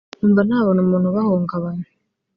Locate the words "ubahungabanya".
1.09-1.87